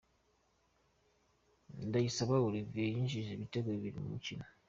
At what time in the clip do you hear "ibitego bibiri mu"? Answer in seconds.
3.33-4.07